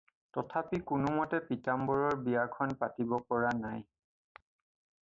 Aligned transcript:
তথাপি 0.35 0.79
কোনোমতে 0.91 1.39
পীতাম্বৰৰ 1.49 2.17
বিয়াখন 2.29 2.75
পাতিব 2.83 3.15
পৰা 3.31 3.55
নাই। 3.63 3.89